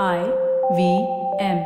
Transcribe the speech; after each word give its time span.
I 0.00 0.20
V 0.76 0.84
M. 1.38 1.58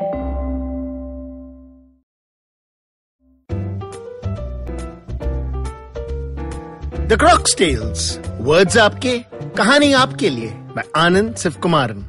The 7.08 7.16
crocs 7.20 7.54
tells 7.58 8.18
words 8.48 8.78
आपके 8.78 9.18
कहानी 9.58 9.92
आपके 9.92 10.30
लिए 10.30 10.48
by 10.74 10.84
Anand 11.02 11.38
Sivkumaran. 11.42 12.02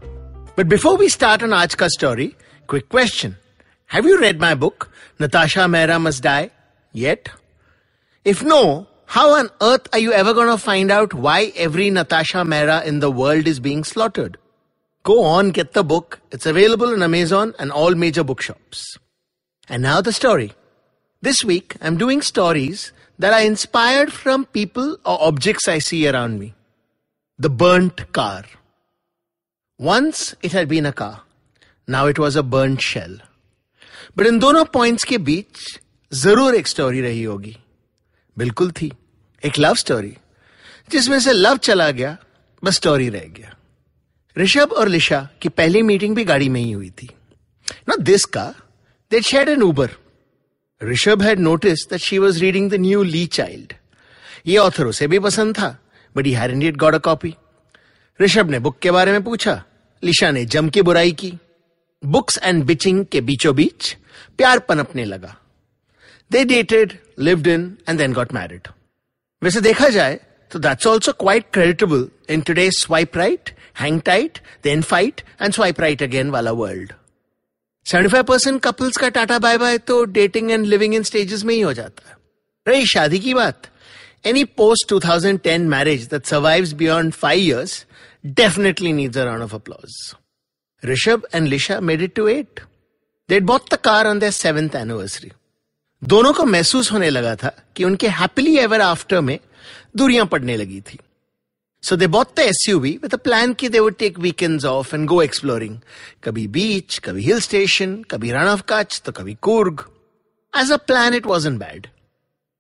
But 0.56 0.68
before 0.74 0.96
we 1.02 1.10
start 1.18 1.44
on 1.44 1.54
आज 1.54 1.76
का 1.76 1.88
story, 1.98 2.28
quick 2.66 2.90
question. 2.90 3.38
Have 3.86 4.10
you 4.12 4.20
read 4.20 4.40
my 4.40 4.56
book, 4.56 4.90
Natasha 5.20 5.68
Mehra 5.76 6.02
Must 6.02 6.24
Die, 6.24 6.50
yet? 6.94 7.30
If 8.26 8.44
no, 8.44 8.88
how 9.06 9.30
on 9.36 9.52
earth 9.62 9.88
are 9.94 10.00
you 10.00 10.12
ever 10.24 10.34
going 10.34 10.52
to 10.56 10.58
find 10.58 10.90
out 10.90 11.14
why 11.14 11.54
every 11.56 11.92
Natasha 11.92 12.44
Mehra 12.56 12.84
in 12.84 13.02
the 13.02 13.12
world 13.12 13.48
is 13.56 13.60
being 13.60 13.84
slaughtered? 13.84 14.38
Go 15.07 15.23
on, 15.23 15.51
get 15.51 15.73
the 15.73 15.83
book. 15.83 16.21
It's 16.31 16.47
available 16.47 16.89
on 16.89 17.03
Amazon 17.03 17.55
and 17.59 17.73
all 17.73 17.95
major 17.95 18.23
bookshops. 18.23 18.97
And 19.69 19.83
now 19.83 20.01
the 20.01 20.13
story. 20.13 20.53
This 21.23 21.45
week, 21.45 21.77
I'm 21.81 21.97
doing 21.97 22.23
stories 22.23 22.93
that 23.19 23.33
are 23.33 23.45
inspired 23.47 24.13
from 24.13 24.45
people 24.47 24.97
or 25.05 25.23
objects 25.23 25.67
I 25.69 25.79
see 25.79 26.07
around 26.09 26.39
me. 26.39 26.55
The 27.39 27.51
burnt 27.51 28.13
car. 28.13 28.45
Once 29.79 30.35
it 30.43 30.53
had 30.53 30.69
been 30.69 30.87
a 30.87 30.93
car. 30.93 31.23
Now 31.89 32.07
it 32.07 32.19
was 32.19 32.37
a 32.37 32.43
burnt 32.43 32.81
shell. 32.81 33.17
But 34.17 34.27
इन 34.27 34.39
दोनों 34.39 34.65
points 34.73 35.05
के 35.05 35.19
बीच 35.19 35.81
जरूर 36.13 36.55
एक 36.55 36.67
story 36.67 37.01
रही 37.01 37.23
होगी 37.25 37.57
बिल्कुल 38.39 38.71
थी 38.81 38.93
एक 39.45 39.59
love 39.59 39.75
story 39.75 40.17
जिसमें 40.91 41.19
से 41.21 41.33
लव 41.33 41.57
चला 41.57 41.91
गया 41.91 42.17
बस 42.65 42.77
स्टोरी 42.77 43.09
रह 43.09 43.27
गया 43.37 43.55
ऋषभ 44.38 44.72
और 44.72 44.88
लिशा 44.88 45.28
की 45.42 45.50
पहली 45.50 45.82
मीटिंग 45.82 46.16
भी 46.16 46.24
गाड़ी 46.24 46.50
में 46.50 46.62
ही 46.62 46.72
हुई 46.72 46.90
थी 46.90 47.10
Not 47.90 48.00
दिस 48.00 48.26
का 48.26 48.54
They'd 49.12 49.26
shared 49.26 49.50
an 49.50 49.62
Uber. 49.62 49.90
Rishabh 50.82 51.22
had 51.22 51.40
noticed 51.40 51.90
that 51.90 52.02
she 52.02 52.20
was 52.20 52.42
reading 52.42 52.70
the 52.70 52.78
new 52.78 53.04
Lee 53.04 53.28
Child. 53.28 53.74
ये 54.48 54.58
ऑथर 54.58 54.86
उसे 54.86 55.08
भी 55.08 55.20
पसंद 55.20 55.56
था 55.56 55.78
but 56.16 56.26
he 56.26 56.34
yet 56.62 56.78
got 56.78 57.00
a 57.00 57.02
copy. 57.08 57.32
Rishabh 58.22 58.50
ने 58.50 58.60
बुक 58.60 58.80
के 58.80 58.92
बारे 58.92 59.12
में 59.12 59.24
पूछा 59.24 59.64
लिशा 60.04 60.32
ने 60.32 60.46
जम 60.46 60.70
के 60.70 60.82
बुराई 60.82 61.12
की 61.12 61.34
बुक्स 62.04 62.40
एंड 62.44 62.64
बिचिंग 62.64 63.06
के 63.06 63.22
बीचों 63.22 63.56
बीच 63.56 63.96
प्यार 64.38 64.60
पनपने 64.60 65.06
लगा 65.06 65.36
they 66.32 66.44
dated 66.46 66.94
lived 67.20 67.48
in 67.48 67.78
and 67.90 67.98
then 67.98 68.14
got 68.14 68.34
married 68.34 68.68
वैसे 69.42 69.62
देखा 69.62 69.90
जाए 69.90 70.20
तो 70.52 70.60
that's 70.60 70.88
also 70.88 71.12
quite 71.12 71.46
creditable 71.54 72.08
in 72.30 72.42
today 72.42 72.70
swipe 72.72 73.18
right 73.18 73.50
hang 73.80 74.02
tight 74.02 74.40
then 74.64 74.82
fight 74.82 75.22
and 75.42 75.54
swipe 75.54 75.80
right 75.80 76.04
again 76.04 76.30
वाला 76.30 76.52
वर्ल्ड 76.52 76.94
75 77.88 78.24
परसेंट 78.24 78.62
कपल्स 78.62 78.98
का 78.98 79.10
टाटा 79.10 79.40
बाय 79.40 79.58
बाय 79.58 79.78
तो 79.78 80.06
dating 80.06 80.52
and 80.52 80.66
living 80.66 80.96
in 80.96 81.04
stages 81.04 81.44
में 81.44 81.56
ही 81.56 81.62
हो 81.62 81.74
जाता 81.74 82.10
है 82.10 82.18
रही 82.68 82.86
शादी 82.86 83.20
की 83.20 83.34
बात 83.34 83.62
any 84.26 84.44
post 84.44 84.94
2010 84.94 85.60
marriage 85.60 86.08
that 86.08 86.26
survives 86.26 86.72
beyond 86.72 87.14
five 87.14 87.40
years 87.40 87.86
definitely 88.26 88.94
needs 88.94 89.18
a 89.18 89.24
round 89.24 89.44
of 89.44 89.56
applause 89.56 90.16
Rishabh 90.86 91.28
and 91.36 91.48
Lisha 91.48 91.80
made 91.80 92.02
it 92.02 92.16
to 92.16 92.28
eight 92.28 92.60
they 93.30 93.40
bought 93.40 93.74
the 93.74 93.78
car 93.78 94.08
on 94.08 94.20
their 94.20 94.32
seventh 94.32 94.70
anniversary 94.76 95.32
दोनों 96.04 96.34
को 96.34 96.46
महसूस 96.46 96.92
होने 96.92 97.10
लगा 97.10 97.36
था 97.36 97.52
कि 97.76 97.84
उनके 97.84 98.08
हैप्पीली 98.08 98.58
एवर 98.58 98.82
आफ्टर 98.82 99.22
में 99.22 99.40
दूरियाँ 99.96 100.26
पड़ने 100.26 100.58
लगी 100.58 100.82
थी। 100.82 101.00
So 101.85 101.97
they 101.97 102.07
bought 102.07 102.37
the 102.37 102.43
SUV 102.43 103.03
with 103.03 103.13
a 103.13 103.19
plan 103.19 103.55
कि 103.57 103.69
they 103.69 103.81
would 103.81 103.99
take 103.99 104.17
weekends 104.17 104.65
off 104.65 104.93
and 104.93 105.09
go 105.09 105.19
exploring. 105.21 105.83
कभी 106.23 106.47
beach, 106.49 107.01
कभी 107.03 107.25
hill 107.25 107.41
station, 107.41 108.05
कभी 108.05 108.31
run 108.33 108.47
of 108.47 108.67
Kutch, 108.67 109.03
तो 109.03 109.13
कभी 109.13 109.37
Kurg. 109.41 109.85
As 110.55 110.71
a 110.71 110.79
plan, 110.79 111.13
it 111.13 111.27
wasn't 111.27 111.59
bad. 111.59 111.89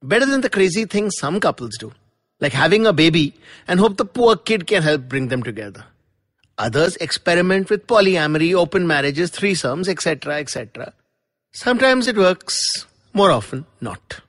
Better 0.03 0.27
than 0.27 0.41
the 0.41 0.51
crazy 0.51 0.85
things 0.87 1.17
some 1.17 1.39
couples 1.39 1.79
do. 1.79 1.93
Like 2.41 2.53
having 2.53 2.85
a 2.85 2.93
baby 2.93 3.35
and 3.69 3.79
hope 3.79 3.97
the 3.97 4.05
poor 4.05 4.35
kid 4.35 4.67
can 4.67 4.83
help 4.83 5.03
bring 5.03 5.29
them 5.29 5.45
together. 5.45 5.85
Others 6.59 6.97
experiment 6.97 7.71
with 7.71 7.87
polyamory, 7.87 8.55
open 8.55 8.87
marriages, 8.89 9.31
threesomes, 9.31 9.89
etc., 9.89 10.39
etc. 10.39 10.93
Sometimes 11.53 12.09
it 12.09 12.17
works, 12.17 12.59
more 13.13 13.31
often 13.31 13.67
not. 13.81 14.21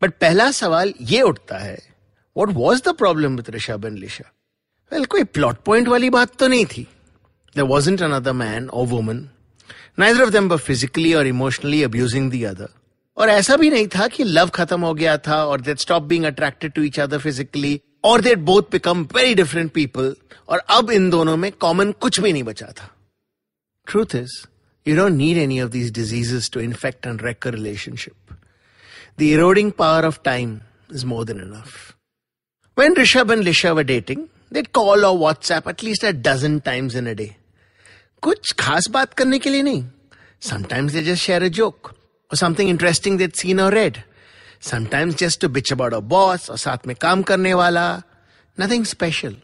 But 0.00 0.18
पहला 0.20 0.50
सवाल 0.50 0.92
ये 1.00 1.22
उठता 1.22 1.58
है 1.58 1.78
what 2.32 2.52
was 2.54 2.82
the 2.82 2.94
problem 2.94 3.36
with 3.36 3.50
Rishabh 3.50 3.84
and 3.84 3.98
Lisha? 3.98 4.24
Well 4.91 4.99
well, 4.99 5.11
कोई 5.11 5.23
plot 5.35 5.57
point 5.65 5.87
वाली 5.87 6.09
बात 6.09 6.35
तो 6.39 6.47
नहीं 6.47 6.65
थी। 6.65 6.87
There 7.55 7.63
was 7.65 7.89
in 7.89 8.01
another 8.01 8.33
man 8.33 8.67
और 8.69 8.85
woman 8.87 9.27
neither 9.99 10.21
of 10.23 10.29
them 10.29 10.55
physically 10.57 11.13
और 11.13 11.27
इमोशनली 11.27 11.83
अब्यूजिंग 11.83 12.29
दी 12.31 12.43
अदर 12.43 12.69
और 13.17 13.29
ऐसा 13.29 13.55
भी 13.57 13.69
नहीं 13.69 13.87
था 13.87 14.07
कि 14.07 14.23
लव 14.23 14.49
खत्म 14.55 14.81
हो 14.81 14.93
गया 14.93 15.17
था 15.27 15.43
और 15.45 15.61
that 15.61 15.79
stop 15.79 16.03
being 16.03 16.25
attracted 16.25 16.71
to 16.71 16.83
each 16.83 16.99
other 16.99 17.19
physically 17.19 17.79
और 18.03 18.21
that 18.21 18.39
both 18.49 18.71
become 18.71 19.03
very 19.15 19.35
different 19.35 19.71
people 19.73 20.15
और 20.49 20.59
अब 20.69 20.91
इन 20.91 21.09
दोनों 21.09 21.35
में 21.37 21.51
कॉमन 21.51 21.91
कुछ 21.91 22.19
भी 22.19 22.31
नहीं 22.33 22.43
बचा 22.43 22.65
था। 22.81 22.89
Truth 23.87 24.15
is 24.15 24.37
you 24.85 24.95
don't 24.95 25.13
need 25.13 25.37
any 25.37 25.61
of 25.61 25.71
these 25.71 25.91
diseases 25.93 26.49
to 26.53 26.59
infect 26.59 27.07
and 27.07 27.25
wreck 27.25 27.47
relationship 27.47 28.37
the 29.19 29.21
eroding 29.21 29.71
power 29.71 30.05
of 30.05 30.19
time 30.25 30.59
is 30.95 31.05
more 31.05 31.25
than 31.25 31.39
enough 31.41 31.93
when 32.77 32.95
Rishabh 32.95 33.31
and 33.31 33.43
Lisha 33.43 33.71
were 33.73 33.81
dating 33.83 34.25
they 34.51 34.61
call 34.63 35.05
और 35.05 35.17
WhatsApp 35.17 35.67
at least 35.69 36.05
a 36.05 36.11
dozen 36.23 36.59
times 36.65 36.95
in 36.95 37.09
a 37.09 37.13
day 37.13 37.35
कुछ 38.23 38.51
खास 38.59 38.87
बात 38.89 39.13
करने 39.13 39.39
के 39.39 39.49
लिए 39.49 39.61
नहीं। 39.63 39.83
Sometimes 40.41 40.93
they 40.93 41.01
just 41.03 41.23
share 41.23 41.43
a 41.43 41.47
joke 41.49 41.87
और 41.87 42.37
something 42.37 42.69
interesting 42.69 43.17
that 43.17 43.35
seen 43.35 43.59
और 43.61 43.73
read 43.73 43.97
sometimes 44.61 45.15
just 45.17 45.41
to 45.41 45.49
bitch 45.49 45.71
about 45.73 45.93
a 45.93 45.99
boss 46.11 46.49
और 46.49 46.57
साथ 46.57 46.87
में 46.87 46.95
काम 47.01 47.21
करने 47.23 47.53
वाला। 47.53 47.87
Nothing 48.57 48.85
special 48.85 49.35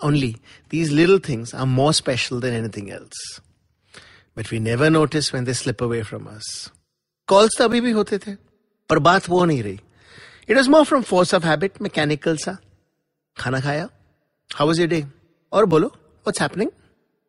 only 0.00 0.34
these 0.70 0.90
little 0.92 1.18
things 1.28 1.54
are 1.54 1.66
more 1.66 1.92
special 1.94 2.40
than 2.40 2.54
anything 2.54 2.90
else 2.90 3.40
but 4.36 4.52
we 4.52 4.58
never 4.60 4.90
notice 4.90 5.34
when 5.34 5.44
they 5.44 5.54
slip 5.54 5.82
away 5.82 6.02
from 6.02 6.26
us 6.26 6.70
calls 7.28 7.58
तो 7.58 7.64
अभी 7.64 7.80
भी 7.80 7.90
होते 7.90 8.18
थे, 8.18 8.34
पर 8.90 8.98
बात 8.98 9.28
वो 9.28 9.44
नहीं 9.44 9.62
रही। 9.62 9.78
It 10.48 10.58
is 10.58 10.68
more 10.70 10.84
from 10.84 11.02
force 11.02 11.34
of 11.34 11.46
habit 11.46 11.80
mechanical 11.82 12.36
सा। 12.36 12.56
खाना 13.36 13.60
खाया? 13.60 13.88
हाउ 14.50 14.66
वाज 14.66 14.78
योर 14.80 14.88
डे 14.88 15.04
और 15.52 15.64
बोलो 15.66 15.86
व्हाट्स 15.86 16.40
हैपनिंग 16.40 16.70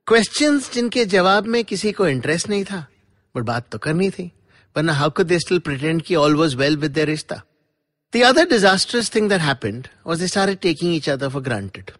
क्वेश्चंस 0.08 0.72
जिनके 0.74 1.04
जवाब 1.06 1.46
में 1.46 1.64
किसी 1.66 1.92
को 1.92 2.08
इंटरेस्ट 2.08 2.50
नहीं 2.50 2.64
था 2.66 2.86
बट 3.36 3.44
बात 3.44 3.70
तो 3.72 3.78
करनी 3.78 4.10
थी, 4.10 4.32
वरना 4.76 4.94
how 4.94 5.10
could 5.18 5.28
they 5.28 5.40
still 5.40 5.60
pretend 5.60 6.02
कि 6.02 6.16
all 6.16 6.36
was 6.36 6.56
well 6.56 6.78
with 6.78 6.92
their 6.92 7.08
रिश्ता? 7.08 7.42
The 8.14 8.22
other 8.26 8.48
disasters 8.50 9.14
thing 9.16 9.30
that 9.30 9.42
happened 9.42 9.88
was 10.08 10.20
they 10.20 10.28
started 10.28 10.60
taking 10.60 10.96
each 10.96 11.10
other 11.10 11.30
for 11.30 11.42
granted 11.42 11.92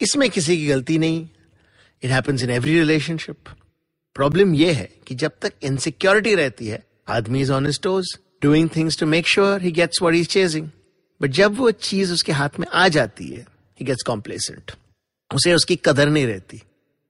इसमें 0.00 0.28
किसी 0.30 0.56
की 0.56 0.66
गलती 0.66 0.98
नहीं 0.98 1.28
it 2.02 2.10
happens 2.10 2.42
in 2.42 2.50
every 2.50 2.78
relationship 2.78 3.54
problem 4.16 4.54
यह 4.54 4.76
है 4.76 4.88
कि 5.06 5.14
जब 5.14 5.32
तक 5.42 5.52
इनसिक्योरिटी 5.62 6.34
रहती 6.34 6.66
है, 6.66 6.82
आदमी 7.08 7.40
is 7.40 7.52
on 7.52 7.72
toes 7.82 8.16
doing 8.42 8.70
things 8.76 8.98
to 9.00 9.06
make 9.06 9.26
sure 9.26 9.62
he 9.62 9.72
gets 9.72 10.02
what 10.02 10.14
is 10.14 10.28
chasing 10.28 10.70
but 11.20 11.30
जब 11.42 11.56
वो 11.56 11.70
चीज़ 11.70 12.12
उसके 12.12 12.32
हाथ 12.32 12.58
में 12.60 12.66
आ 12.66 12.88
जाती 12.88 13.28
है 13.28 13.46
ही 13.80 13.84
गेट्स 13.86 14.02
कॉम्प्लेसेंट 14.02 14.72
उसे 15.30 15.54
उसकी 15.54 15.76
कदर 15.84 16.08
नहीं 16.08 16.26
रहती। 16.26 16.62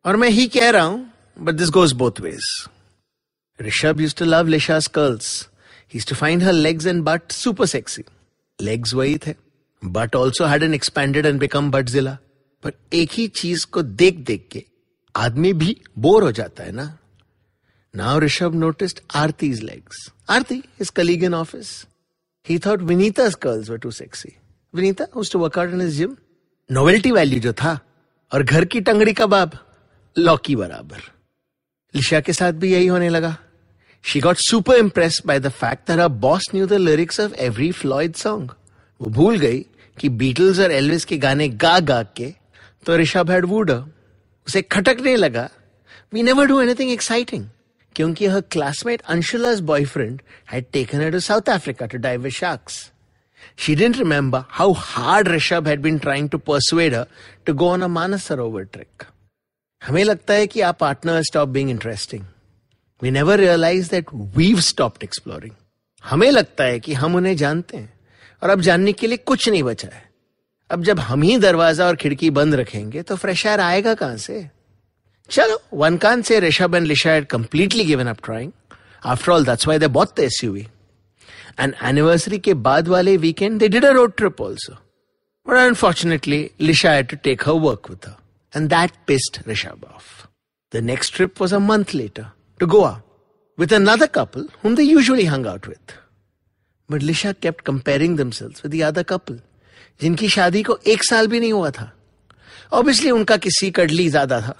और 0.05 0.17
मैं 0.17 0.29
ही 0.31 0.47
कह 0.49 0.71
रहा 0.71 0.83
हूँ 0.83 1.11
but 1.41 1.55
this 1.55 1.71
goes 1.71 1.93
both 2.03 2.21
ways 2.21 2.49
Rishabh 3.61 4.01
used 4.01 4.15
to 4.17 4.25
love 4.25 4.49
Lisha's 4.49 4.87
curls 4.95 5.49
he 5.95 6.01
to 6.09 6.15
find 6.15 6.43
her 6.43 6.53
legs 6.53 6.87
and 6.87 7.03
but 7.05 7.33
super 7.33 7.67
sexy 7.67 8.03
legs 8.59 8.95
वही 8.95 9.19
थे। 9.27 9.35
But 9.83 10.17
also 10.17 10.45
had 10.45 10.63
an 10.63 10.75
expanded 10.75 11.27
and 11.27 11.41
become 11.41 11.71
but 11.71 11.89
जिला 11.89 12.17
पर 12.63 12.73
एक 12.93 13.11
ही 13.13 13.27
चीज़ 13.41 13.67
को 13.67 13.83
देख 13.83 14.17
देख 14.27 14.49
के 14.53 14.65
आदमी 15.15 15.53
भी 15.53 15.77
बोर 15.99 16.23
हो 16.23 16.33
जाता 16.33 16.65
है 16.65 16.73
ना। 16.73 16.97
Now 17.95 18.19
Rishabh 18.21 18.55
noticed 18.55 19.01
Aarti's 19.17 19.61
legs 19.63 20.09
Aarti 20.31 20.63
is 20.81 20.91
colleague 20.97 21.25
in 21.25 21.35
office 21.35 21.71
he 22.47 22.59
thought 22.59 22.83
Vinita's 22.89 23.35
curls 23.45 23.69
were 23.71 23.79
too 23.79 23.91
sexy. 23.91 24.31
Vinita 24.75 25.07
used 25.15 25.33
to 25.33 25.39
work 25.39 25.57
out 25.59 25.73
in 25.77 25.81
gym. 25.91 26.13
Novelty 26.71 27.11
value 27.11 27.39
जो 27.41 27.53
था, 27.53 27.79
और 28.33 28.43
घर 28.43 28.65
की 28.65 28.81
टंगड़ी 28.81 29.13
कबाब 29.13 29.59
लौकी 30.17 30.57
बराबर। 30.57 31.01
लिशा 31.95 32.21
के 32.21 32.33
साथ 32.33 32.53
भी 32.53 32.73
यही 32.73 32.87
होने 32.87 33.09
लगा। 33.09 33.37
She 34.05 34.21
got 34.21 34.37
super 34.39 34.77
impress 34.77 35.21
by 35.27 35.41
the 35.41 35.49
fact 35.49 35.87
that 35.91 36.01
her 36.01 36.09
boss 36.09 36.49
knew 36.55 36.67
the 36.67 36.73
lyrics 36.73 37.21
of 37.21 37.35
every 37.35 37.71
Floyd 37.73 38.15
song 38.17 38.51
वो 39.01 39.11
भूल 39.11 39.39
गई 39.39 39.65
कि 39.99 40.09
बीटल्स 40.09 40.59
और 40.61 40.73
एल्विस 40.73 41.05
के 41.05 41.19
गाने 41.19 41.49
गा 41.49 41.79
गा 41.81 42.03
के 42.17 42.33
तो 42.87 42.97
ऋषभ 42.97 43.31
हैड 43.31 43.45
वूड 43.45 43.71
उसे 43.71 44.63
खटकने 44.63 45.17
लगा। 45.17 45.49
We 46.13 46.23
never 46.23 46.47
do 46.47 46.61
anything 46.61 46.91
exciting 46.91 47.47
क्योंकि 47.97 48.29
her 48.29 48.43
classmate 48.53 49.03
Anshula's 49.09 49.61
boyfriend 49.61 50.21
had 50.53 50.71
taken 50.77 51.03
her 51.03 51.11
to 51.15 51.21
South 51.25 51.49
Africa 51.57 51.89
to 51.95 52.05
dive 52.05 52.27
with 52.27 52.35
sharks. 52.35 52.77
She 53.57 53.75
didn't 53.75 53.99
remember 53.99 54.47
how 54.49 54.73
hard 54.73 55.27
Rishabh 55.27 55.67
had 55.67 55.83
been 55.83 55.99
trying 55.99 56.29
to 56.31 56.39
persuade 56.39 56.93
her 56.93 57.07
to 57.47 57.55
go 57.55 57.69
on 57.69 57.83
a 57.83 57.89
Manasarovar 57.89 58.71
trek. 58.73 59.07
हमें 59.83 60.03
लगता 60.05 60.35
है 60.35 60.47
कि 60.47 60.61
our 60.63 60.75
partner 60.75 61.23
stop 61.23 61.53
being 61.53 61.71
interesting. 61.71 62.25
We 63.03 63.11
never 63.11 63.37
realize 63.37 63.89
that 63.89 64.13
we've 64.37 64.63
stopped 64.65 65.03
exploring. 65.09 65.55
हमें 66.05 66.31
लगता 66.31 66.65
है 66.65 66.81
कि 66.81 66.95
हम 66.95 67.15
उन्हें 67.17 67.37
जानते 67.37 67.77
हैं 67.77 67.93
और 68.43 68.51
अब 68.51 68.61
जानने 68.61 68.93
के 68.93 69.07
लिए 69.07 69.17
कुछ 69.17 69.49
नहीं 69.49 69.63
बचा 69.63 69.89
है 69.95 70.03
अब 70.71 70.83
जब 70.85 70.99
हम 71.01 71.23
ही 71.23 71.37
दरवाज़ा 71.39 71.87
और 71.87 71.97
खिड़की 71.97 72.31
बंद 72.31 72.55
रखेंगे 72.55 73.03
तो 73.03 73.17
फ्रेश 73.17 73.45
एयर 73.47 73.61
आएगा 73.61 73.95
कहाँ 73.95 74.17
से 74.17 74.49
चलो 75.31 75.61
वन 75.75 75.97
कान 75.97 76.23
से 76.23 76.41
Rishabh 76.41 76.75
and 76.75 76.87
Lisha 76.87 77.11
had 77.11 77.29
completely 77.29 77.85
given 77.85 78.15
up 78.15 78.21
trying. 78.29 78.53
After 79.05 79.33
all, 79.33 79.45
that's 79.45 79.67
why 79.67 79.79
they 79.79 79.89
bought 79.89 80.17
the 80.17 80.29
SUV. 80.29 80.67
And 81.58 81.76
anniversary 81.82 82.40
के 82.40 82.54
बाद 82.54 82.88
वाले 82.88 83.18
weekend, 83.20 83.60
they 83.60 83.70
did 83.70 83.84
a 83.84 83.94
road 83.94 84.18
trip 84.18 84.40
also. 84.40 84.78
But 85.46 85.58
unfortunately, 85.58 86.54
Lisha 86.60 86.96
had 86.96 87.10
to 87.10 87.16
take 87.16 87.44
her 87.44 87.56
work 87.56 87.90
with 87.90 88.06
her. 88.06 88.18
And 88.54 88.70
that 88.70 88.92
pissed 89.06 89.42
Rishabh 89.46 89.84
off. 89.94 90.28
The 90.72 90.82
next 90.82 91.10
trip 91.12 91.40
was 91.40 91.52
a 91.52 91.60
month 91.60 91.94
later 91.94 92.32
to 92.60 92.68
Goa 92.68 93.04
with 93.58 93.72
another 93.72 94.08
couple 94.08 94.48
whom 94.62 94.76
they 94.76 94.84
usually 94.84 95.26
hung 95.26 95.46
out 95.46 95.68
with. 95.68 95.80
But 96.90 97.02
Lisha 97.02 97.40
kept 97.40 97.64
comparing 97.64 98.16
themselves 98.16 98.64
with 98.64 98.72
the 98.72 98.84
other 98.84 99.04
couple, 99.04 99.38
जिनकी 100.02 100.30
शादी 100.30 100.64
को 100.64 100.78
एक 100.88 101.04
साल 101.04 101.28
भी 101.28 101.40
नहीं 101.40 101.54
हुआ 101.54 101.70
था 101.72 101.92
Obviously, 102.74 103.12
उनका 103.12 103.38
किसी 103.38 103.70
कडली 103.72 104.10
ज्यादा 104.10 104.42
था 104.42 104.56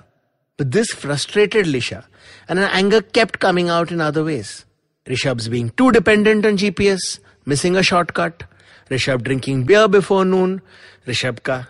But 0.58 0.72
this 0.72 0.92
frustrated 0.92 1.66
Lisha, 1.66 2.04
and 2.48 2.60
her 2.60 2.70
anger 2.72 3.02
kept 3.02 3.40
coming 3.40 3.70
out 3.70 3.92
in 3.92 4.00
other 4.00 4.24
ways. 4.24 4.66
Rishabh's 5.08 5.50
being 5.50 5.70
too 5.72 5.92
dependent 5.92 6.46
on 6.46 6.58
GPS, 6.58 7.20
missing 7.46 7.76
a 7.76 7.84
shortcut, 7.84 8.44
Rishabh 8.90 9.24
drinking 9.24 9.64
beer 9.66 9.88
before 9.88 10.26
noon, 10.26 10.62
Rishabh 11.08 11.44
ka 11.44 11.68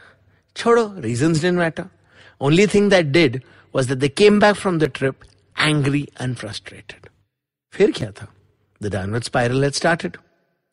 chodo, 0.56 1.04
reasons 1.04 1.42
didn't 1.42 1.58
matter. 1.58 1.90
Only 2.40 2.66
thing 2.66 2.90
that 2.90 3.12
did 3.12 3.44
was 3.72 3.88
that 3.88 4.00
they 4.00 4.10
came 4.10 4.40
back 4.40 4.56
from 4.56 4.80
the 4.80 4.88
trip 4.88 5.26
angry 5.58 6.08
and 6.18 6.38
frustrated. 6.38 7.10
फिर 7.74 7.92
क्या 7.92 8.12
था? 8.12 8.28
The 8.82 8.90
downward 8.90 9.24
spiral 9.24 9.64
had 9.64 9.76
started. 9.76 10.18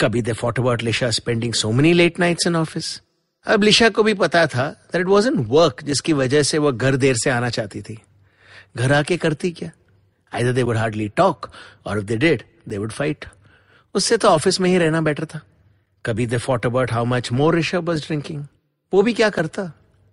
कभी 0.00 0.22
they 0.22 0.34
fought 0.34 0.58
about 0.58 0.80
Lisha 0.80 1.12
spending 1.14 1.54
so 1.54 1.72
many 1.72 1.94
late 1.94 2.18
nights 2.18 2.46
in 2.46 2.56
office. 2.56 3.00
अब 3.46 3.62
लिशा 3.62 3.88
को 3.88 4.02
भी 4.02 4.14
पता 4.14 4.46
था 4.46 4.68
that 4.92 5.00
it 5.00 5.06
was 5.06 5.28
work 5.48 5.82
जिसकी 5.84 6.12
वजह 6.12 6.42
से 6.42 6.58
वो 6.58 6.72
घर 6.72 6.96
देर 6.96 7.14
से 7.16 7.30
आना 7.30 7.48
चाहती 7.50 7.80
थी 7.82 7.96
घर 8.76 8.92
आके 8.92 9.16
करती 9.16 9.50
क्या 9.52 9.70
either 10.34 10.52
they 10.52 10.62
would 10.62 10.76
hardly 10.76 11.08
talk 11.16 11.50
और 11.86 11.98
if 11.98 12.04
they 12.04 12.16
did 12.16 12.42
They 12.69 12.77
would 12.77 12.91
fight 12.91 13.25
उससे 13.95 14.17
तो 14.17 14.27
ऑफ़िस 14.27 14.59
में 14.61 14.69
ही 14.69 14.77
रहना 14.77 15.01
बेटर 15.01 15.25
था। 15.25 15.41
कभी 16.05 16.25
they 16.25 16.37
fought 16.37 16.65
about 16.65 16.91
how 16.91 17.05
much 17.05 17.31
more 17.31 17.55
Rishabh 17.55 17.89
was 17.89 18.05
drinking 18.05 18.45
वो 18.93 19.01
भी 19.01 19.13
क्या 19.13 19.29
करता? 19.29 19.71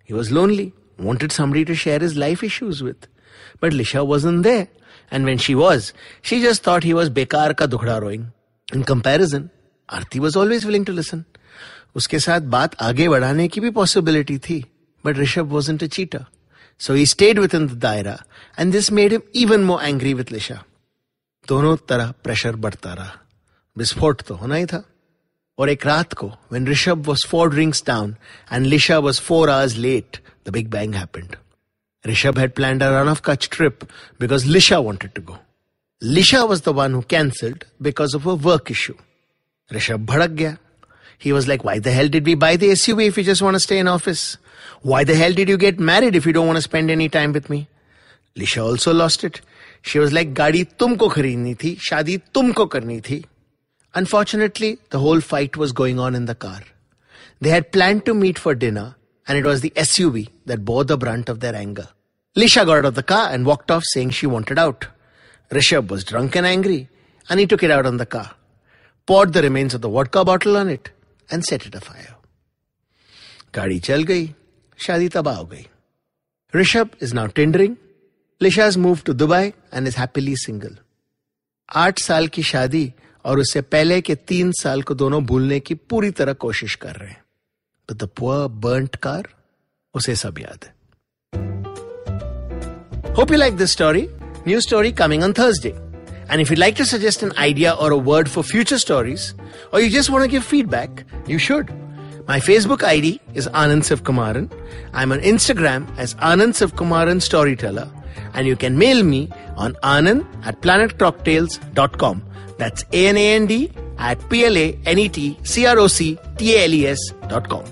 He 0.09 0.15
was 0.15 0.33
lonely 0.33 0.71
wanted 1.01 1.31
someone 1.31 1.63
to 1.65 1.75
share 1.75 2.03
his 2.03 2.19
life 2.19 2.43
issues 2.43 2.83
with 2.83 3.07
but 3.61 3.73
Lisha 3.73 4.01
was 4.01 4.27
in 4.27 4.41
the 4.41 4.67
end 5.13 5.25
when 5.25 5.37
she 5.37 5.53
was 5.53 5.91
she 6.23 6.41
just 6.41 6.67
thought 6.67 6.85
he 6.85 6.93
was 6.93 7.09
बेकार 7.09 7.53
का 7.53 7.65
दुखड़ा 7.65 7.97
rowing 7.97 8.25
in 8.75 8.83
comparison 8.83 9.49
Aarti 9.89 10.19
was 10.19 10.37
always 10.37 10.65
willing 10.65 10.85
to 10.85 10.93
listen 10.93 11.23
उसके 11.95 12.19
साथ 12.19 12.41
बात 12.41 12.75
आगे 12.81 13.09
बढ़ाने 13.09 13.47
की 13.47 13.61
भी 13.61 13.69
पॉसिबिलिटी 13.69 14.37
थी 14.37 14.65
but 15.05 15.17
Rishabh 15.17 15.45
was 15.45 15.71
in 15.71 15.77
a 15.77 15.85
cheetah 15.85 16.25
so 16.79 16.93
he 16.93 17.05
stayed 17.05 17.39
with 17.39 17.55
in 17.55 17.67
the 17.67 17.71
दायरा 17.71 18.17
and 18.59 18.71
this 18.71 18.91
made 18.91 19.11
him 19.11 19.21
even 19.35 19.63
more 19.63 19.83
angry 19.83 20.13
with 20.13 20.31
Lisha 20.31 20.63
दोनों 21.47 21.75
तरह 21.89 22.13
प्रेशर 22.23 22.55
बढ़ता 22.65 22.93
रहा 22.93 23.19
विस्फोट 23.77 24.21
तो 24.27 24.35
होना 24.35 24.55
ही 24.55 24.65
था 24.65 24.83
और 25.59 25.69
एक 25.69 25.85
रात 25.85 26.13
को 26.21 26.31
when 26.53 26.67
Rishabh 26.67 27.07
was 27.11 27.23
four 27.31 27.47
drinks 27.55 27.81
down 27.89 28.15
and 28.49 28.71
Lisha 28.73 29.01
was 29.07 29.19
four 29.29 29.49
hours 29.49 29.77
late, 29.77 30.19
the 30.43 30.51
big 30.51 30.69
bang 30.69 30.93
happened. 30.93 31.37
Rishabh 32.05 32.37
had 32.37 32.55
planned 32.55 32.81
a 32.81 32.91
run 32.91 33.07
of 33.07 33.21
Kutch 33.23 33.49
trip 33.49 33.89
because 34.19 34.45
Lisha 34.45 34.83
wanted 34.83 35.15
to 35.15 35.21
go. 35.21 35.37
Lisha 36.01 36.47
was 36.47 36.61
the 36.61 36.73
one 36.73 36.91
who 36.91 37.01
cancelled 37.01 37.65
because 37.81 38.13
of 38.13 38.25
a 38.25 38.35
work 38.35 38.71
issue. 38.71 38.97
Rishabh 39.71 40.05
भड़क 40.05 40.31
गया 40.41 40.57
he 41.23 41.31
was 41.31 41.47
like, 41.47 41.63
why 41.63 41.79
the 41.79 41.91
hell 41.91 42.09
did 42.09 42.25
we 42.25 42.35
buy 42.35 42.57
the 42.57 42.69
SUV 42.71 43.07
if 43.07 43.17
you 43.17 43.23
just 43.23 43.41
want 43.41 43.55
to 43.55 43.59
stay 43.59 43.77
in 43.79 43.87
office? 43.87 44.37
Why 44.81 45.05
the 45.05 45.15
hell 45.15 45.31
did 45.31 45.47
you 45.47 45.57
get 45.57 45.79
married 45.79 46.17
if 46.17 46.25
you 46.25 46.33
don't 46.33 46.47
want 46.47 46.57
to 46.57 46.61
spend 46.61 46.91
any 46.91 47.07
time 47.07 47.31
with 47.31 47.49
me? 47.49 47.67
Lisha 48.35 48.61
also 48.61 48.93
lost 48.93 49.23
it. 49.23 49.39
She 49.83 49.99
was 49.99 50.13
like, 50.13 50.33
Gadi 50.33 50.63
tumko 50.63 51.11
khareedni 51.11 51.57
thi, 51.59 51.75
shadi 51.75 52.21
tumko 52.33 52.69
karni 52.69 53.03
thi. 53.03 53.25
Unfortunately, 53.93 54.79
the 54.89 54.99
whole 54.99 55.19
fight 55.19 55.57
was 55.57 55.71
going 55.73 55.99
on 55.99 56.15
in 56.15 56.25
the 56.25 56.33
car. 56.33 56.61
They 57.41 57.49
had 57.49 57.71
planned 57.71 58.05
to 58.05 58.13
meet 58.13 58.39
for 58.39 58.55
dinner, 58.55 58.95
and 59.27 59.37
it 59.37 59.45
was 59.45 59.59
the 59.59 59.71
SUV 59.71 60.29
that 60.45 60.63
bore 60.63 60.85
the 60.85 60.97
brunt 60.97 61.27
of 61.27 61.41
their 61.41 61.53
anger. 61.53 61.89
Lisha 62.35 62.65
got 62.65 62.77
out 62.79 62.85
of 62.85 62.95
the 62.95 63.03
car 63.03 63.29
and 63.29 63.45
walked 63.45 63.69
off 63.69 63.83
saying 63.93 64.11
she 64.11 64.25
wanted 64.25 64.57
out. 64.57 64.87
Rishab 65.51 65.91
was 65.91 66.05
drunk 66.05 66.37
and 66.37 66.47
angry, 66.47 66.87
and 67.29 67.39
he 67.39 67.45
took 67.45 67.61
it 67.61 67.69
out 67.69 67.85
on 67.85 67.97
the 67.97 68.05
car, 68.05 68.31
poured 69.05 69.33
the 69.33 69.43
remains 69.43 69.73
of 69.73 69.81
the 69.81 69.89
vodka 69.89 70.23
bottle 70.23 70.55
on 70.55 70.69
it, 70.69 70.91
and 71.29 71.43
set 71.43 71.65
it 71.65 71.75
afire. 71.75 72.15
Gadi 73.51 73.81
chal 73.81 74.03
gayi, 74.03 74.33
shadi 74.77 75.09
taba 75.09 75.45
gayi. 75.47 75.67
Rishabh 76.53 76.93
is 77.01 77.13
now 77.13 77.27
tendering 77.27 77.77
Lisha's 78.41 78.77
move 78.77 78.99
to 79.05 79.13
Dubai 79.13 79.53
and 79.73 79.87
is 79.87 79.97
happily 79.97 80.35
single 80.37 80.77
आठ 81.69 81.99
साल 81.99 82.27
की 82.27 82.43
शादी 82.43 82.93
और 83.25 83.39
उससे 83.39 83.61
पहले 83.61 84.01
के 84.01 84.15
तीन 84.15 84.51
साल 84.51 84.81
को 84.81 84.93
दोनों 84.93 85.23
भूलने 85.25 85.59
की 85.59 85.75
पूरी 85.75 86.11
तरह 86.11 86.33
कोशिश 86.33 86.75
कर 86.75 86.95
रहे 86.95 87.09
हैं। 87.09 87.23
द 87.89 88.09
पुअर 88.17 88.47
बर्नट 88.47 88.95
कार 88.95 89.27
उसे 89.93 90.15
सब 90.15 90.39
याद 90.39 90.65
है। 90.65 90.71
Hope 93.13 93.31
you 93.31 93.37
like 93.37 93.57
this 93.57 93.71
story 93.71 94.07
new 94.47 94.61
story 94.61 94.91
coming 94.91 95.23
on 95.23 95.33
Thursday 95.33 95.69
and 95.69 96.41
if 96.41 96.49
you 96.49 96.55
like 96.55 96.75
to 96.77 96.85
suggest 96.85 97.23
an 97.23 97.31
idea 97.37 97.73
or 97.73 97.93
a 97.93 97.95
word 97.95 98.27
for 98.27 98.43
future 98.43 98.77
stories 98.77 99.33
or 99.73 99.81
you 99.81 99.89
just 99.89 100.11
want 100.11 100.25
to 100.25 100.31
give 100.31 100.41
feedback 100.41 101.05
you 101.29 101.39
should 101.39 101.71
My 102.25 102.39
Facebook 102.39 102.83
ID 102.83 103.19
is 103.33 103.49
Anand 103.49 103.83
Sivkumaran. 103.83 104.49
I'm 104.93 105.11
on 105.11 105.19
Instagram 105.19 105.85
as 105.97 106.13
Anand 106.15 106.53
Sivkumaran 106.59 107.21
Storyteller. 107.21 107.91
And 108.33 108.47
you 108.47 108.55
can 108.55 108.77
mail 108.77 109.03
me 109.03 109.29
on 109.57 109.73
anand 109.83 110.25
at 110.45 110.61
planetcocktails.com. 110.61 112.23
That's 112.57 112.85
A-N-A-N-D 112.93 113.71
at 113.97 114.29
P-L-A-N-E-T-C-R-O-C-T-A-L-E-S 114.29 116.99
dot 117.27 117.49
com. 117.49 117.65